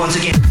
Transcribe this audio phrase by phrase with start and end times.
[0.00, 0.49] once again.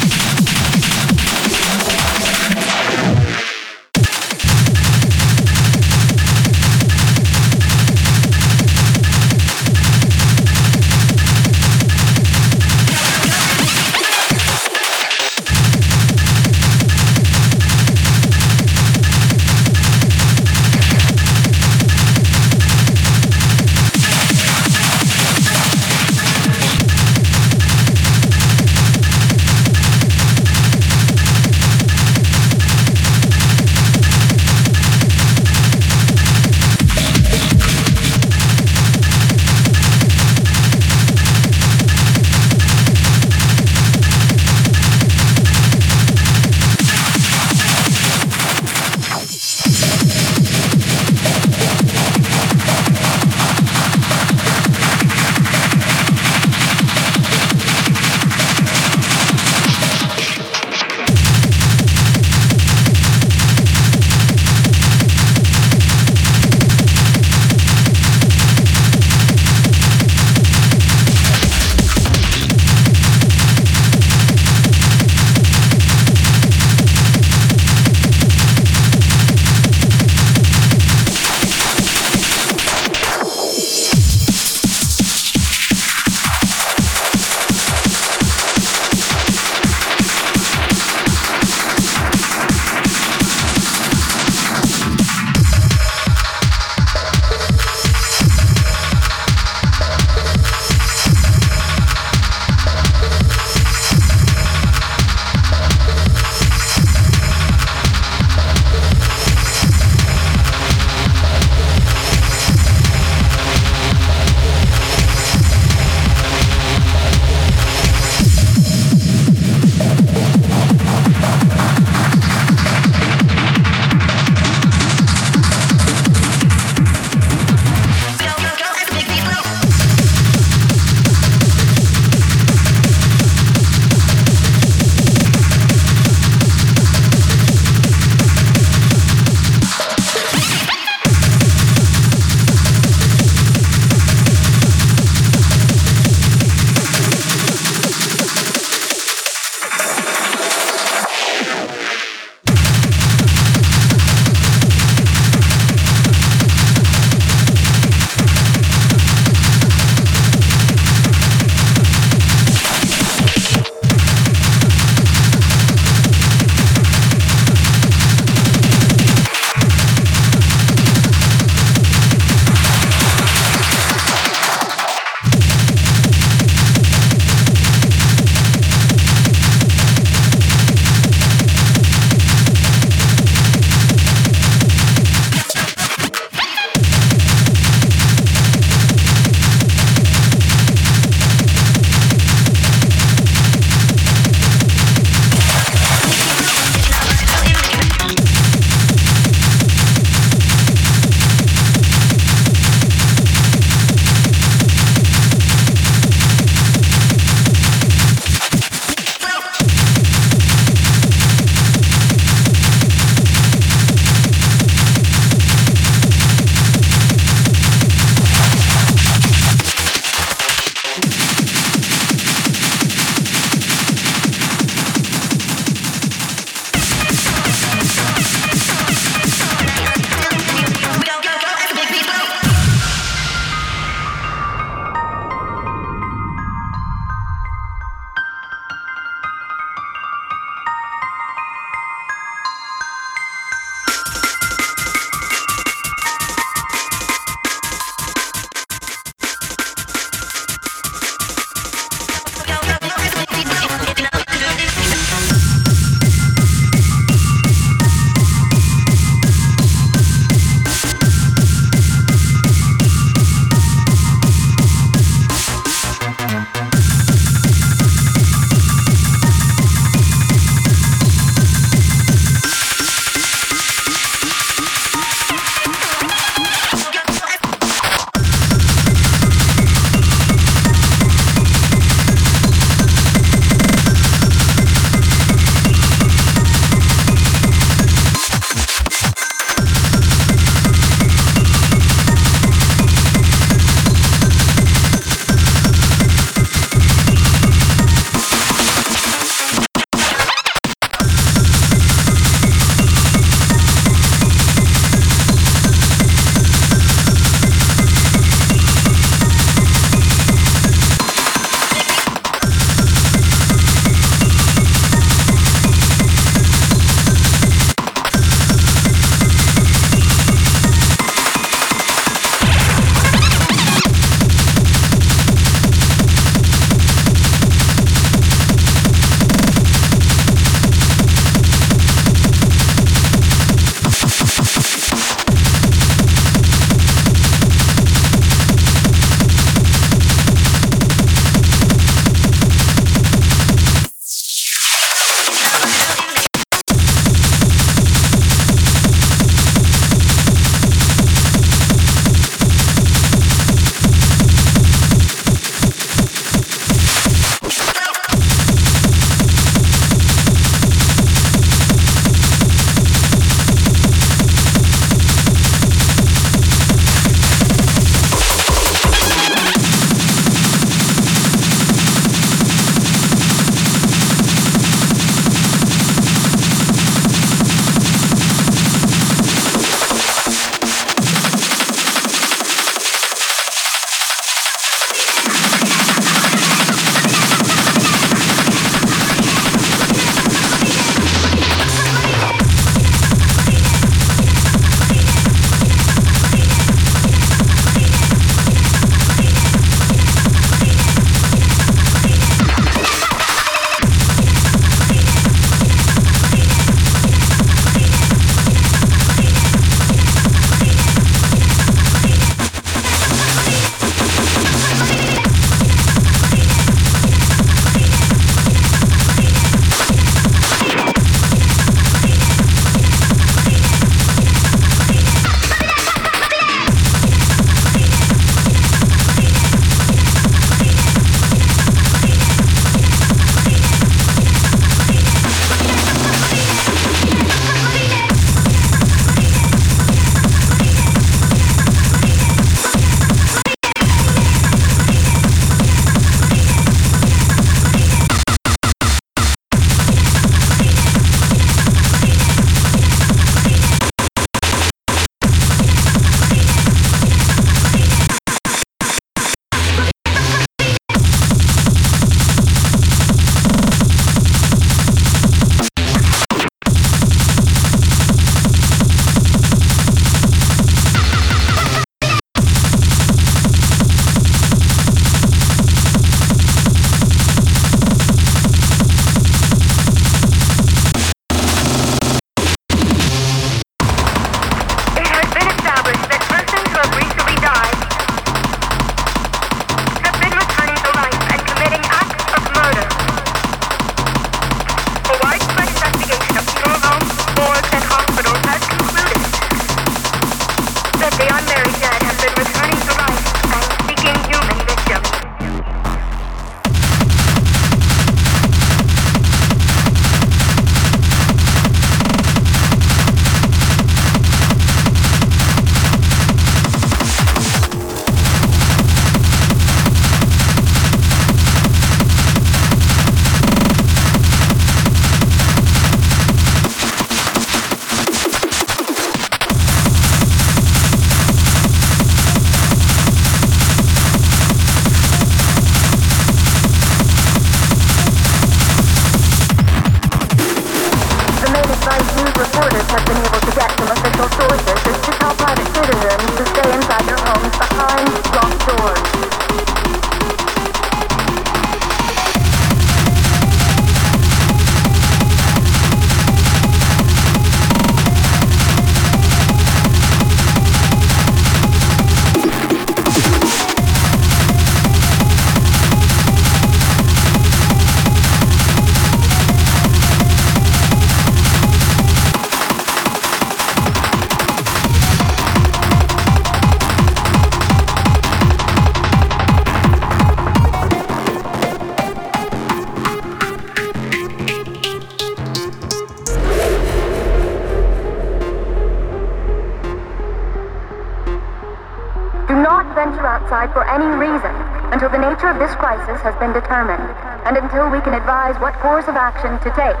[598.16, 600.00] Advise what course of action to take.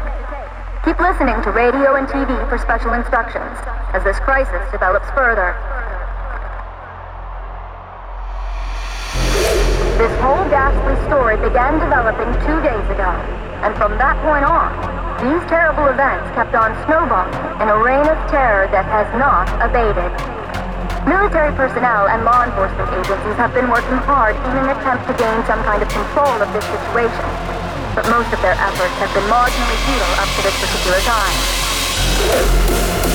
[0.88, 3.52] Keep listening to radio and TV for special instructions
[3.92, 5.52] as this crisis develops further.
[10.00, 13.12] This whole ghastly story began developing two days ago,
[13.64, 14.72] and from that point on,
[15.20, 20.12] these terrible events kept on snowballing in a reign of terror that has not abated.
[21.08, 25.38] Military personnel and law enforcement agencies have been working hard in an attempt to gain
[25.44, 27.55] some kind of control of this situation.
[27.96, 33.05] But most of their efforts have been marginally futile up to this particular time.